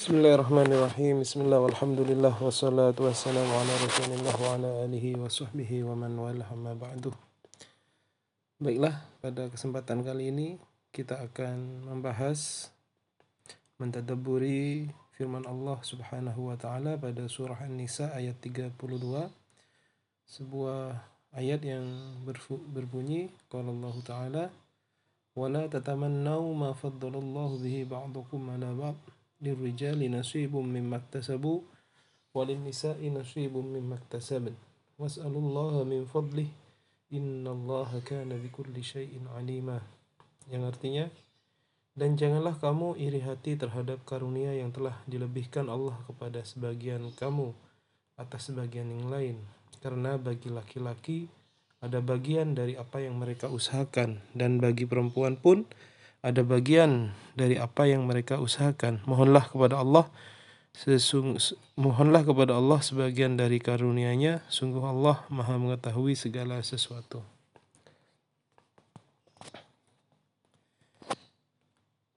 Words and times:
Bismillahirrahmanirrahim. 0.00 1.20
Bismillah 1.20 1.60
walhamdulillah 1.60 2.32
wassalatu 2.40 3.04
wassalamu 3.04 3.52
ala 3.52 3.74
Rasulillah 3.84 4.32
wa 4.32 4.56
ala 4.56 4.70
alihi 4.88 5.12
wa 5.12 5.28
sahbihi 5.28 5.84
wa 5.84 5.92
man 5.92 6.16
walah 6.16 6.48
amma 6.48 6.72
ba'du. 6.72 7.12
Baiklah, 8.56 8.96
pada 9.20 9.52
kesempatan 9.52 10.00
kali 10.00 10.32
ini 10.32 10.56
kita 10.88 11.20
akan 11.20 11.84
membahas 11.84 12.72
mentadabburi 13.76 14.88
firman 15.20 15.44
Allah 15.44 15.76
Subhanahu 15.84 16.48
wa 16.48 16.56
taala 16.56 16.96
pada 16.96 17.28
surah 17.28 17.60
An-Nisa 17.60 18.16
ayat 18.16 18.40
32. 18.40 18.72
Sebuah 20.24 20.96
ayat 21.36 21.60
yang 21.60 21.84
berbunyi 22.72 23.28
qala 23.52 23.68
Allah 23.68 23.96
taala 24.00 24.44
wala 25.36 25.68
tatamannaw 25.68 26.40
ma 26.56 26.72
faddalallahu 26.72 27.60
bihi 27.60 27.84
ba'dakum 27.84 28.48
ala 28.48 28.72
ba'd 28.72 29.19
للرجال 29.41 29.99
نصيب 30.11 30.55
مما 30.55 30.97
اكتسبوا 30.97 31.59
وللنساء 32.35 32.99
نصيب 32.99 33.53
مما 33.57 33.95
اكتسبن 33.95 34.55
واسألوا 34.99 35.41
الله 35.41 35.73
من 35.83 36.01
فضله 36.05 36.47
إن 37.13 37.47
الله 37.47 38.01
كان 38.05 38.31
بكل 38.31 38.75
شيء 38.83 39.13
عليما 39.35 39.79
yang 40.45 40.61
artinya 40.61 41.09
dan 41.97 42.19
janganlah 42.19 42.53
kamu 42.59 42.99
iri 43.01 43.23
hati 43.23 43.57
terhadap 43.57 44.03
karunia 44.05 44.53
yang 44.53 44.69
telah 44.69 44.99
dilebihkan 45.09 45.71
Allah 45.71 45.97
kepada 46.05 46.43
sebagian 46.45 47.01
kamu 47.17 47.55
atas 48.19 48.51
sebagian 48.51 48.91
yang 48.91 49.09
lain 49.09 49.35
karena 49.81 50.19
bagi 50.19 50.53
laki-laki 50.53 51.31
ada 51.81 52.01
bagian 52.01 52.53
dari 52.53 52.77
apa 52.77 53.01
yang 53.01 53.17
mereka 53.17 53.49
usahakan 53.49 54.21
dan 54.37 54.57
bagi 54.61 54.85
perempuan 54.85 55.37
pun 55.39 55.65
ada 56.20 56.44
bagian 56.44 57.16
dari 57.32 57.56
apa 57.56 57.88
yang 57.88 58.04
mereka 58.04 58.36
usahakan. 58.36 59.00
Mohonlah 59.08 59.48
kepada 59.48 59.80
Allah 59.80 60.08
sesung, 60.76 61.40
mohonlah 61.80 62.22
kepada 62.22 62.60
Allah 62.60 62.80
sebagian 62.84 63.40
dari 63.40 63.56
karunia-Nya. 63.56 64.44
Sungguh 64.52 64.84
Allah 64.84 65.24
Maha 65.32 65.56
mengetahui 65.56 66.12
segala 66.16 66.60
sesuatu. 66.60 67.24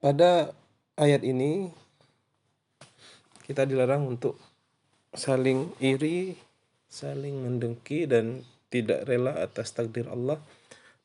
Pada 0.03 0.51
ayat 0.99 1.23
ini 1.23 1.71
kita 3.47 3.63
dilarang 3.63 4.03
untuk 4.03 4.35
saling 5.15 5.71
iri, 5.79 6.35
saling 6.91 7.39
mendengki 7.39 8.03
dan 8.03 8.43
tidak 8.67 9.07
rela 9.07 9.39
atas 9.39 9.71
takdir 9.71 10.11
Allah, 10.11 10.43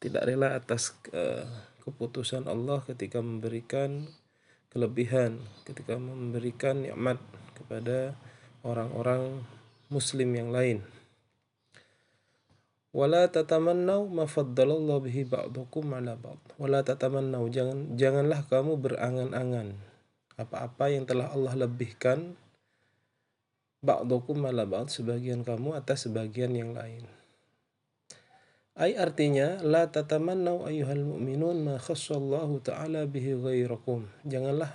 tidak 0.02 0.26
rela 0.26 0.58
atas 0.58 0.98
uh, 1.14 1.46
keputusan 1.88 2.44
Allah 2.44 2.84
ketika 2.84 3.24
memberikan 3.24 4.04
kelebihan, 4.68 5.40
ketika 5.64 5.96
memberikan 5.96 6.84
nikmat 6.84 7.16
kepada 7.56 8.12
orang-orang 8.60 9.40
muslim 9.88 10.28
yang 10.36 10.52
lain. 10.52 10.84
Wala 12.92 13.28
tatamannau 13.28 14.08
ma 14.08 14.24
faddalallahu 14.24 15.04
bihi 15.08 15.28
ba'dukum 15.28 15.92
ala 15.92 16.16
ba'd. 16.16 16.40
Wala 16.56 16.80
tatamannau 16.84 17.48
jangan 17.52 17.96
janganlah 17.96 18.44
kamu 18.48 18.80
berangan-angan 18.80 19.76
apa-apa 20.38 20.94
yang 20.94 21.04
telah 21.04 21.34
Allah 21.34 21.66
lebihkan 21.66 22.38
ba'dukum 23.84 24.40
ala 24.46 24.64
ba'd 24.64 24.88
sebagian 24.88 25.44
kamu 25.44 25.76
atas 25.76 26.08
sebagian 26.08 26.56
yang 26.56 26.72
lain. 26.72 27.04
Ay 28.78 28.94
artinya 28.94 29.58
la 29.66 29.90
tatamannau 29.90 30.62
ayyuhal 30.62 31.02
mu'minun 31.02 31.66
ma 31.66 31.82
khassallahu 31.82 32.62
ta'ala 32.62 33.10
bihi 33.10 33.34
ghairakum. 33.34 34.06
Janganlah 34.22 34.70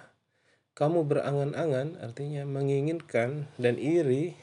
kamu 0.75 1.07
berangan-angan 1.07 2.03
artinya 2.03 2.43
menginginkan 2.43 3.47
dan 3.55 3.79
iri 3.79 4.35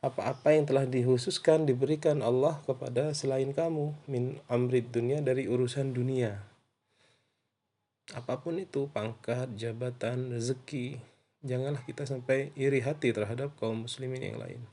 apa-apa 0.00 0.56
yang 0.56 0.64
telah 0.64 0.88
dihususkan 0.88 1.68
diberikan 1.68 2.24
Allah 2.24 2.64
kepada 2.64 3.12
selain 3.12 3.52
kamu 3.52 3.92
min 4.08 4.40
amrid 4.48 4.88
dunia 4.88 5.20
dari 5.20 5.44
urusan 5.44 5.92
dunia. 5.92 6.40
Apa 8.16 8.40
pun 8.40 8.56
itu 8.56 8.88
pangkat, 8.88 9.52
jabatan, 9.60 10.32
rezeki, 10.32 10.96
janganlah 11.44 11.84
kita 11.84 12.08
sampai 12.08 12.48
iri 12.56 12.80
hati 12.80 13.12
terhadap 13.12 13.52
kaum 13.60 13.84
muslimin 13.84 14.24
yang 14.24 14.40
lain 14.40 14.64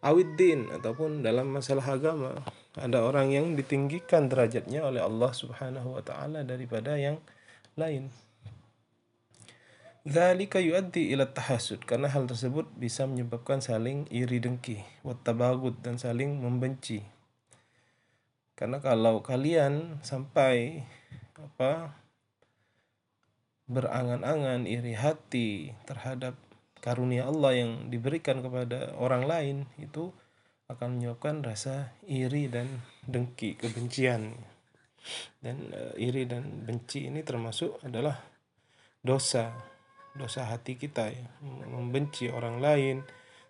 awiddin 0.00 0.72
ataupun 0.72 1.20
dalam 1.20 1.52
masalah 1.52 1.84
agama 1.84 2.40
ada 2.78 3.02
orang 3.02 3.34
yang 3.34 3.58
ditinggikan 3.58 4.30
derajatnya 4.30 4.86
oleh 4.86 5.02
Allah 5.02 5.32
Subhanahu 5.34 5.98
wa 5.98 6.02
taala 6.06 6.46
daripada 6.46 6.94
yang 6.94 7.18
lain. 7.74 8.14
Dzalika 10.00 10.62
yuaddi 10.62 11.12
ila 11.12 11.28
tahasud 11.28 11.84
karena 11.84 12.08
hal 12.08 12.24
tersebut 12.24 12.70
bisa 12.78 13.04
menyebabkan 13.04 13.60
saling 13.60 14.08
iri 14.08 14.40
dengki, 14.40 14.80
wattabagut 15.04 15.82
dan 15.82 16.00
saling 16.00 16.40
membenci. 16.40 17.04
Karena 18.56 18.80
kalau 18.80 19.20
kalian 19.20 20.00
sampai 20.00 20.84
apa 21.36 22.00
berangan-angan 23.68 24.64
iri 24.64 24.96
hati 24.96 25.76
terhadap 25.84 26.36
karunia 26.80 27.28
Allah 27.28 27.60
yang 27.60 27.92
diberikan 27.92 28.40
kepada 28.40 28.96
orang 28.96 29.28
lain 29.28 29.56
itu 29.76 30.16
akan 30.70 30.98
menyebabkan 30.98 31.42
rasa 31.42 31.94
iri 32.06 32.46
dan 32.46 32.66
dengki, 33.04 33.58
kebencian. 33.58 34.38
Dan 35.40 35.72
uh, 35.72 35.96
iri 35.96 36.28
dan 36.28 36.64
benci 36.64 37.08
ini 37.08 37.24
termasuk 37.26 37.80
adalah 37.82 38.20
dosa, 39.00 39.50
dosa 40.14 40.46
hati 40.46 40.76
kita 40.76 41.10
ya, 41.10 41.26
membenci 41.66 42.28
orang 42.28 42.60
lain, 42.60 43.02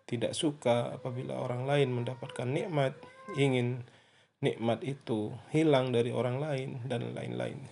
tidak 0.06 0.32
suka 0.32 0.94
apabila 0.94 1.38
orang 1.38 1.66
lain 1.66 1.92
mendapatkan 1.92 2.46
nikmat, 2.46 2.94
ingin 3.34 3.82
nikmat 4.40 4.80
itu 4.86 5.34
hilang 5.52 5.92
dari 5.92 6.10
orang 6.10 6.40
lain 6.40 6.70
dan 6.88 7.12
lain-lain. 7.12 7.68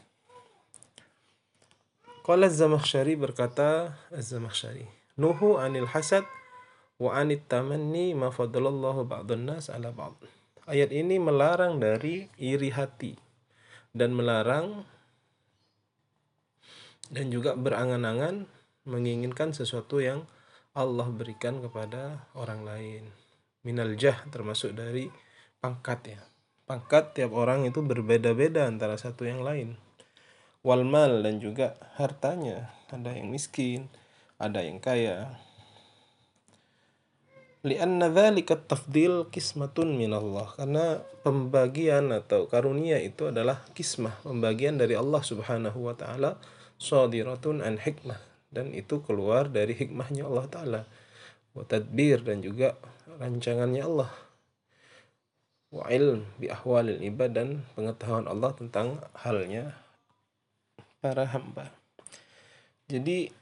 Qala 2.22 2.53
Az-Zamakhsyari 2.53 3.16
berkata 3.16 3.97
Az-Zamakhsyari 4.12 4.98
nuhu 5.19 5.59
anil 5.59 5.91
hasad 5.91 6.22
wa 6.98 7.14
anit 7.14 7.47
tamanni 7.47 8.14
ma 8.14 8.31
ba'dun 8.31 9.48
ala 9.54 9.91
ba'd. 9.94 10.19
Ayat 10.69 10.92
ini 10.92 11.16
melarang 11.16 11.81
dari 11.81 12.28
iri 12.36 12.69
hati 12.69 13.16
dan 13.97 14.12
melarang 14.12 14.84
dan 17.09 17.32
juga 17.32 17.56
berangan-angan 17.56 18.44
menginginkan 18.84 19.56
sesuatu 19.56 20.04
yang 20.04 20.28
Allah 20.76 21.09
berikan 21.09 21.64
kepada 21.64 22.28
orang 22.36 22.62
lain. 22.69 23.03
Minal 23.65 23.97
jah 23.97 24.22
termasuk 24.28 24.76
dari 24.76 25.09
pangkat 25.59 26.19
ya. 26.19 26.20
Pangkat 26.69 27.16
tiap 27.16 27.32
orang 27.32 27.65
itu 27.65 27.80
berbeda-beda 27.80 28.69
antara 28.69 29.00
satu 29.00 29.25
yang 29.25 29.41
lain. 29.41 29.80
Walmal 30.60 31.25
dan 31.25 31.41
juga 31.41 31.80
hartanya. 31.97 32.76
Ada 32.92 33.16
yang 33.16 33.32
miskin, 33.32 33.88
ada 34.36 34.60
yang 34.60 34.76
kaya. 34.76 35.41
Lianna 37.67 38.07
dzalika 38.07 38.55
tafdil 38.55 39.27
kismatun 39.35 39.99
minallah 39.99 40.55
karena 40.55 41.03
pembagian 41.27 42.15
atau 42.15 42.47
karunia 42.47 43.03
itu 43.03 43.35
adalah 43.35 43.67
kismah, 43.75 44.15
pembagian 44.23 44.79
dari 44.79 44.95
Allah 44.95 45.19
Subhanahu 45.19 45.91
wa 45.91 45.95
taala 45.99 46.39
shadiratun 46.79 47.59
an 47.67 47.83
hikmah 47.83 48.23
dan 48.55 48.71
itu 48.71 49.03
keluar 49.03 49.51
dari 49.51 49.75
hikmahnya 49.75 50.31
Allah 50.31 50.47
taala. 50.47 50.81
Wa 51.51 51.67
tadbir 51.67 52.23
dan 52.23 52.47
juga 52.47 52.79
rancangannya 53.19 53.83
Allah. 53.83 54.11
Wa 55.75 55.91
ilm 55.91 56.25
bi 56.39 56.47
ahwalil 56.49 57.03
ibad 57.03 57.35
dan 57.35 57.67
pengetahuan 57.75 58.31
Allah 58.31 58.55
tentang 58.55 59.03
halnya 59.19 59.75
para 61.03 61.27
hamba. 61.27 61.75
Jadi 62.89 63.35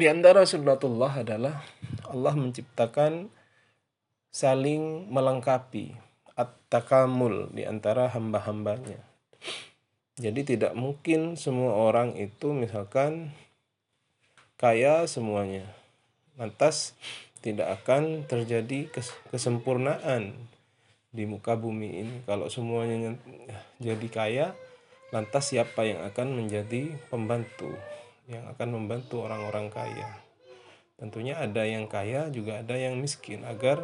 di 0.00 0.08
antara 0.08 0.48
sunnatullah 0.48 1.20
adalah 1.20 1.60
Allah 2.08 2.32
menciptakan 2.32 3.28
saling 4.32 5.12
melengkapi 5.12 5.92
at-takamul 6.32 7.52
di 7.52 7.68
antara 7.68 8.08
hamba-hambanya. 8.08 8.96
Jadi 10.16 10.56
tidak 10.56 10.72
mungkin 10.72 11.36
semua 11.36 11.76
orang 11.76 12.16
itu 12.16 12.56
misalkan 12.56 13.36
kaya 14.56 15.04
semuanya. 15.04 15.68
Lantas 16.40 16.96
tidak 17.44 17.84
akan 17.84 18.24
terjadi 18.24 18.88
kesempurnaan 19.28 20.32
di 21.12 21.28
muka 21.28 21.60
bumi 21.60 22.08
ini. 22.08 22.16
Kalau 22.24 22.48
semuanya 22.48 23.20
jadi 23.76 24.08
kaya, 24.08 24.46
lantas 25.12 25.52
siapa 25.52 25.84
yang 25.84 26.00
akan 26.08 26.40
menjadi 26.40 26.96
pembantu? 27.12 27.76
Yang 28.30 28.46
akan 28.46 28.68
membantu 28.70 29.26
orang-orang 29.26 29.68
kaya. 29.68 30.22
Tentunya 30.94 31.36
ada 31.36 31.66
yang 31.66 31.90
kaya 31.90 32.30
juga 32.30 32.62
ada 32.62 32.78
yang 32.78 32.96
miskin 33.02 33.42
agar 33.42 33.82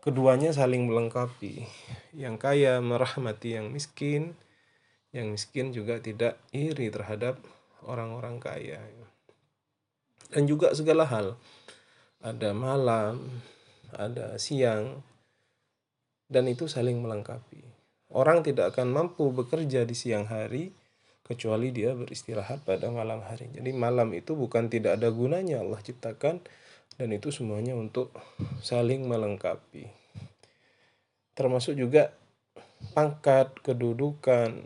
keduanya 0.00 0.54
saling 0.54 0.86
melengkapi. 0.86 1.66
Yang 2.14 2.36
kaya 2.38 2.78
merahmati 2.78 3.58
yang 3.58 3.74
miskin, 3.74 4.38
yang 5.10 5.34
miskin 5.34 5.74
juga 5.74 5.98
tidak 5.98 6.38
iri 6.54 6.88
terhadap 6.88 7.42
orang-orang 7.82 8.38
kaya. 8.38 8.78
dan 10.30 10.46
juga 10.46 10.70
segala 10.72 11.04
hal 11.10 11.34
ada 12.22 12.54
malam 12.54 13.42
ada 13.90 14.38
siang 14.38 15.02
dan 16.30 16.46
itu 16.46 16.70
saling 16.70 17.02
melengkapi 17.02 17.66
orang 18.14 18.46
tidak 18.46 18.76
akan 18.76 18.94
mampu 18.94 19.34
bekerja 19.34 19.82
di 19.82 19.96
siang 19.98 20.30
hari 20.30 20.70
kecuali 21.30 21.70
dia 21.70 21.94
beristirahat 21.94 22.66
pada 22.66 22.90
malam 22.90 23.22
hari. 23.22 23.46
Jadi 23.54 23.70
malam 23.70 24.10
itu 24.10 24.34
bukan 24.34 24.66
tidak 24.66 24.98
ada 24.98 25.14
gunanya 25.14 25.62
Allah 25.62 25.78
ciptakan 25.78 26.42
dan 26.98 27.08
itu 27.14 27.30
semuanya 27.30 27.78
untuk 27.78 28.10
saling 28.66 29.06
melengkapi. 29.06 29.86
Termasuk 31.38 31.78
juga 31.78 32.10
pangkat, 32.98 33.54
kedudukan, 33.62 34.58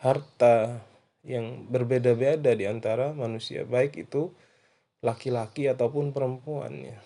harta 0.00 0.80
yang 1.20 1.68
berbeda-beda 1.68 2.56
di 2.56 2.64
antara 2.64 3.12
manusia, 3.12 3.68
baik 3.68 4.08
itu 4.08 4.32
laki-laki 5.04 5.68
ataupun 5.68 6.16
perempuannya. 6.16 6.96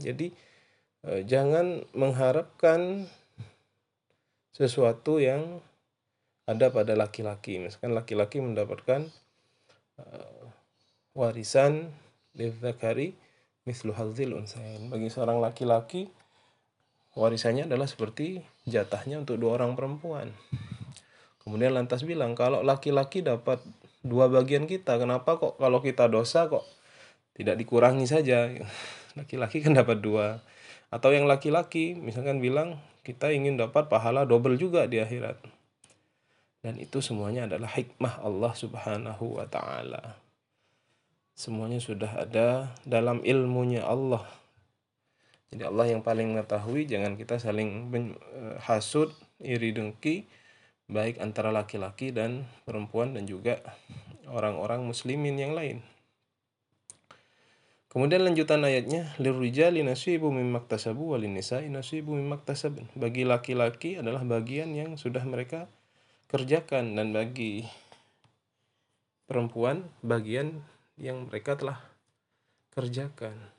Jadi 0.00 0.32
eh, 1.04 1.22
jangan 1.28 1.84
mengharapkan 1.92 3.04
sesuatu 4.56 5.20
yang 5.20 5.60
ada 6.46 6.74
pada 6.74 6.98
laki-laki. 6.98 7.62
Misalkan 7.62 7.94
laki-laki 7.94 8.42
mendapatkan 8.42 9.06
uh, 10.02 10.42
warisan 11.14 11.94
lidzakari 12.34 13.14
mislu 13.62 13.94
hadzil 13.94 14.34
unsain. 14.34 14.90
Bagi 14.90 15.06
seorang 15.12 15.38
laki-laki 15.38 16.10
warisannya 17.14 17.68
adalah 17.68 17.86
seperti 17.86 18.42
jatahnya 18.66 19.22
untuk 19.22 19.38
dua 19.38 19.60
orang 19.60 19.78
perempuan. 19.78 20.32
Kemudian 21.42 21.74
lantas 21.74 22.06
bilang 22.06 22.38
kalau 22.38 22.62
laki-laki 22.62 23.22
dapat 23.22 23.58
dua 24.02 24.30
bagian 24.30 24.66
kita, 24.66 24.98
kenapa 24.98 25.38
kok 25.38 25.58
kalau 25.58 25.82
kita 25.82 26.06
dosa 26.06 26.46
kok 26.46 26.66
tidak 27.34 27.58
dikurangi 27.58 28.06
saja? 28.06 28.50
Laki-laki 29.18 29.60
kan 29.60 29.76
dapat 29.76 30.00
dua. 30.00 30.40
Atau 30.88 31.12
yang 31.12 31.28
laki-laki 31.28 31.92
misalkan 31.92 32.40
bilang 32.40 32.80
kita 33.04 33.28
ingin 33.28 33.60
dapat 33.60 33.92
pahala 33.92 34.24
double 34.24 34.56
juga 34.56 34.88
di 34.88 35.02
akhirat 35.02 35.51
dan 36.62 36.78
itu 36.78 37.02
semuanya 37.02 37.50
adalah 37.50 37.68
hikmah 37.74 38.22
Allah 38.22 38.52
Subhanahu 38.54 39.42
wa 39.42 39.46
taala. 39.50 40.16
Semuanya 41.34 41.82
sudah 41.82 42.22
ada 42.22 42.70
dalam 42.86 43.18
ilmunya 43.26 43.82
Allah. 43.82 44.22
Jadi 45.50 45.68
Allah 45.68 45.86
yang 45.90 46.00
paling 46.00 46.32
mengetahui, 46.32 46.86
jangan 46.86 47.18
kita 47.18 47.36
saling 47.42 47.90
eh, 47.92 48.56
hasud, 48.62 49.10
iri 49.42 49.74
dengki 49.74 50.24
baik 50.86 51.18
antara 51.18 51.50
laki-laki 51.50 52.14
dan 52.14 52.46
perempuan 52.62 53.16
dan 53.16 53.26
juga 53.26 53.58
orang-orang 54.30 54.86
muslimin 54.86 55.34
yang 55.40 55.56
lain. 55.56 55.82
Kemudian 57.92 58.24
lanjutan 58.24 58.64
ayatnya, 58.64 59.12
nasibu 59.20 60.32
mimmaktasabu 60.32 61.12
walin 61.12 61.36
nisa'i 61.36 61.68
nasibu 61.68 62.16
mimmaktasabun. 62.16 62.88
Bagi 62.96 63.28
laki-laki 63.28 64.00
adalah 64.00 64.24
bagian 64.24 64.72
yang 64.72 64.96
sudah 64.96 65.20
mereka 65.28 65.68
kerjakan 66.32 66.96
dan 66.96 67.12
bagi 67.12 67.68
perempuan 69.28 69.84
bagian 70.00 70.64
yang 70.96 71.28
mereka 71.28 71.60
telah 71.60 71.76
kerjakan. 72.72 73.52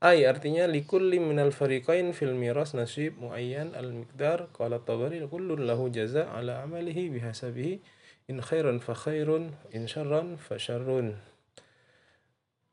Ay 0.00 0.24
artinya 0.24 0.64
likulli 0.64 1.20
minal 1.20 1.52
fariqain 1.52 2.16
fil 2.16 2.32
miras 2.32 2.72
nasib 2.72 3.20
muayyan 3.20 3.76
al 3.76 3.92
miqdar 3.92 4.48
qala 4.56 4.80
tabari 4.80 5.20
kullun 5.28 5.68
lahu 5.68 5.92
jaza 5.92 6.32
ala 6.32 6.64
amalihi 6.64 7.12
bihasabihi 7.12 7.95
in 8.26 8.42
khairan 8.42 8.82
fa 8.82 8.94
khairun 8.94 9.54
in 9.70 9.86
syarran 9.86 10.38
fa 10.38 10.58
syarrun. 10.58 11.14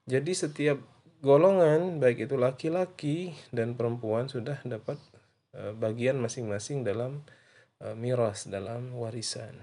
Jadi 0.10 0.34
setiap 0.36 0.82
golongan 1.24 2.04
baik 2.04 2.28
itu 2.28 2.36
laki-laki 2.36 3.32
dan 3.56 3.80
perempuan 3.80 4.28
sudah 4.28 4.60
dapat 4.68 5.00
e, 5.56 5.72
bagian 5.72 6.20
masing-masing 6.20 6.84
dalam 6.84 7.24
e, 7.80 7.96
miras 7.96 8.50
dalam 8.52 8.92
warisan. 8.98 9.56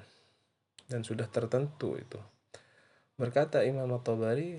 Dan 0.89 1.05
sudah 1.05 1.29
tertentu 1.29 2.01
itu. 2.01 2.19
Berkata 3.21 3.63
Imam 3.63 3.93
At-Tabari 3.93 4.59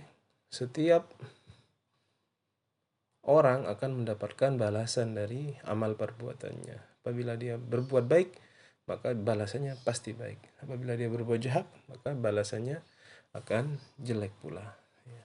setiap 0.54 1.10
orang 3.26 3.66
akan 3.66 4.04
mendapatkan 4.04 4.56
balasan 4.60 5.18
dari 5.18 5.58
amal 5.66 5.98
perbuatannya. 5.98 7.02
Apabila 7.02 7.34
dia 7.34 7.58
berbuat 7.58 8.06
baik 8.06 8.30
maka 8.92 9.16
balasannya 9.16 9.80
pasti 9.88 10.12
baik. 10.12 10.68
Apabila 10.68 11.00
dia 11.00 11.08
berbuat 11.08 11.40
jahat, 11.40 11.64
maka 11.88 12.12
balasannya 12.12 12.84
akan 13.32 13.80
jelek 14.04 14.36
pula. 14.44 14.76
Ya. 15.08 15.24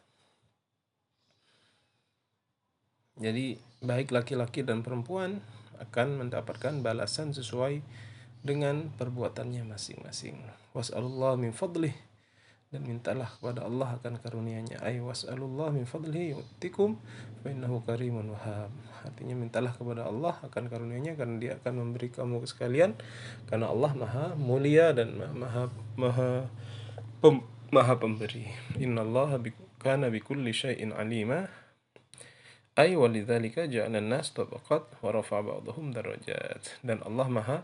Jadi 3.26 3.58
baik 3.82 4.14
laki-laki 4.14 4.62
dan 4.62 4.86
perempuan 4.86 5.42
akan 5.82 6.22
mendapatkan 6.22 6.78
balasan 6.80 7.34
sesuai 7.34 7.82
dengan 8.46 8.94
perbuatannya 8.94 9.66
masing-masing. 9.66 10.38
Was'alullah 10.70 11.34
min 11.34 11.50
fadlih 11.50 12.05
dan 12.76 12.84
mintalah 12.84 13.24
kepada 13.24 13.64
Allah 13.64 13.96
akan 13.96 14.20
karunia-Nya. 14.20 14.84
Ay 14.84 15.00
was'alullah 15.00 15.72
min 15.72 15.88
fadlihi 15.88 16.36
yu'tikum 16.36 17.00
fa 17.40 17.48
innahu 17.48 17.80
karimun 17.80 18.36
wahab 18.36 18.68
artinya 19.00 19.38
mintalah 19.38 19.70
kepada 19.72 20.04
Allah 20.04 20.34
akan 20.44 20.66
karunia-Nya 20.68 21.16
karena 21.16 21.36
dia 21.40 21.52
akan 21.62 21.72
memberi 21.80 22.10
kamu 22.12 22.42
sekalian 22.44 22.98
karena 23.46 23.70
Allah 23.70 23.94
maha 23.94 24.26
mulia 24.34 24.90
dan 24.90 25.14
maha 25.16 25.72
maha 25.96 26.50
pem, 27.24 27.40
maha 27.72 27.94
pemberi. 27.96 28.50
Innallaha 28.76 29.40
kana 29.80 30.12
bikulli 30.12 30.52
syai'in 30.52 30.92
alima. 30.92 31.48
Ay 32.76 32.92
walidzalika 32.92 33.64
ja'ala 33.64 34.04
an-nas 34.04 34.36
tabaqat 34.36 35.00
wa 35.00 35.08
rafa'a 35.08 35.40
ba'dahum 35.40 35.96
darajat. 35.96 36.60
Dan 36.84 37.00
Allah 37.08 37.26
maha 37.32 37.58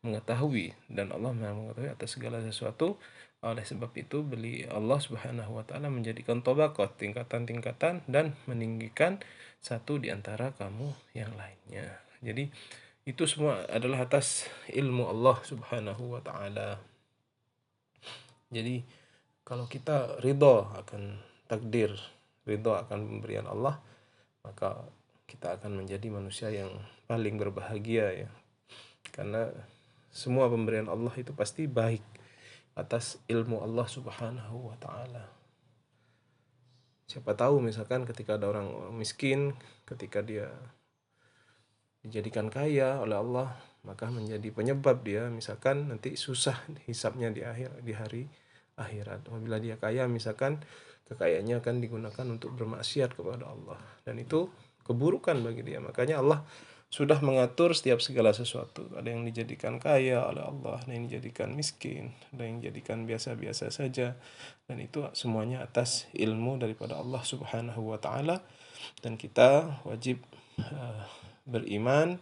mengetahui 0.00 0.72
dan 0.88 1.12
Allah 1.12 1.36
maha 1.36 1.52
mengetahui 1.52 1.92
atas 1.92 2.16
segala 2.16 2.40
sesuatu 2.40 2.96
oleh 3.40 3.64
sebab 3.64 3.88
itu 3.96 4.20
beli 4.20 4.68
Allah 4.68 5.00
Subhanahu 5.00 5.60
wa 5.60 5.64
taala 5.64 5.88
menjadikan 5.88 6.44
tobakot 6.44 6.92
tingkatan-tingkatan 7.00 8.04
dan 8.04 8.36
meninggikan 8.44 9.16
satu 9.64 9.96
di 9.96 10.12
antara 10.12 10.52
kamu 10.56 10.92
yang 11.16 11.32
lainnya. 11.36 12.00
Jadi 12.20 12.52
itu 13.08 13.24
semua 13.24 13.64
adalah 13.72 14.04
atas 14.04 14.44
ilmu 14.68 15.08
Allah 15.08 15.40
Subhanahu 15.40 16.16
wa 16.16 16.20
taala. 16.20 16.80
Jadi 18.52 18.84
kalau 19.40 19.64
kita 19.64 20.20
ridho 20.20 20.68
akan 20.76 21.16
takdir, 21.48 21.96
ridho 22.44 22.76
akan 22.76 23.08
pemberian 23.08 23.48
Allah, 23.48 23.80
maka 24.44 24.84
kita 25.24 25.56
akan 25.56 25.80
menjadi 25.80 26.12
manusia 26.12 26.52
yang 26.52 26.68
paling 27.08 27.40
berbahagia 27.40 28.26
ya. 28.26 28.30
Karena 29.10 29.48
semua 30.10 30.50
pemberian 30.50 30.90
Allah 30.90 31.14
itu 31.14 31.30
pasti 31.32 31.70
baik 31.70 32.02
atas 32.74 33.18
ilmu 33.30 33.62
Allah 33.62 33.86
Subhanahu 33.86 34.70
wa 34.70 34.76
taala. 34.78 35.30
Siapa 37.10 37.34
tahu 37.34 37.58
misalkan 37.58 38.06
ketika 38.06 38.38
ada 38.38 38.46
orang 38.50 38.94
miskin, 38.94 39.54
ketika 39.82 40.22
dia 40.22 40.50
dijadikan 42.06 42.46
kaya 42.46 43.02
oleh 43.02 43.18
Allah, 43.18 43.58
maka 43.82 44.06
menjadi 44.10 44.50
penyebab 44.54 45.02
dia 45.02 45.26
misalkan 45.26 45.90
nanti 45.90 46.14
susah 46.14 46.54
hisapnya 46.86 47.34
di 47.34 47.42
akhir 47.42 47.82
di 47.82 47.92
hari 47.94 48.22
akhirat. 48.78 49.26
Apabila 49.26 49.58
dia 49.58 49.74
kaya 49.74 50.06
misalkan 50.06 50.62
kekayaannya 51.10 51.58
akan 51.58 51.74
digunakan 51.82 52.26
untuk 52.30 52.54
bermaksiat 52.54 53.18
kepada 53.18 53.50
Allah 53.50 53.82
dan 54.06 54.22
itu 54.22 54.46
keburukan 54.86 55.34
bagi 55.42 55.66
dia. 55.66 55.82
Makanya 55.82 56.22
Allah 56.22 56.46
sudah 56.90 57.22
mengatur 57.22 57.70
setiap 57.70 58.02
segala 58.02 58.34
sesuatu. 58.34 58.90
Ada 58.98 59.14
yang 59.14 59.22
dijadikan 59.22 59.78
kaya 59.78 60.26
oleh 60.26 60.42
Allah, 60.42 60.82
ada 60.82 60.90
yang 60.90 61.06
dijadikan 61.06 61.54
miskin, 61.54 62.10
ada 62.34 62.42
yang 62.42 62.58
dijadikan 62.58 63.06
biasa-biasa 63.06 63.70
saja. 63.70 64.18
Dan 64.66 64.82
itu 64.82 65.06
semuanya 65.14 65.62
atas 65.62 66.10
ilmu 66.18 66.58
daripada 66.58 66.98
Allah 66.98 67.22
Subhanahu 67.22 67.94
wa 67.94 67.98
taala 68.02 68.42
dan 69.06 69.14
kita 69.14 69.78
wajib 69.86 70.18
uh, 70.58 71.06
beriman, 71.46 72.18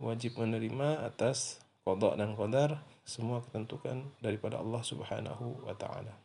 wajib 0.00 0.40
menerima 0.40 1.04
atas 1.04 1.60
kodok 1.84 2.16
dan 2.16 2.32
qadar 2.32 2.80
semua 3.04 3.44
ketentukan 3.44 4.08
daripada 4.24 4.56
Allah 4.56 4.80
Subhanahu 4.80 5.68
wa 5.68 5.76
taala. 5.76 6.16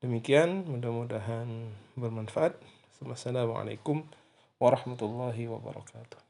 Demikian 0.00 0.64
mudah-mudahan 0.64 1.76
bermanfaat. 2.00 2.56
Wassalamualaikum 3.04 4.08
warahmatullahi 4.56 5.48
wabarakatuh. 5.48 6.29